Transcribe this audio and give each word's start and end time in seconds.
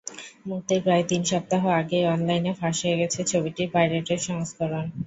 মুক্তির 0.47 0.79
প্রায় 0.85 1.03
তিন 1.09 1.21
সপ্তাহ 1.31 1.63
আগেই 1.79 2.05
অনলাইনে 2.13 2.51
ফাঁস 2.59 2.77
হয়ে 2.83 2.99
গেছে 3.01 3.19
ছবিটির 3.31 3.69
পাইরেটেড 3.75 4.19
সংস্করণ। 4.29 4.85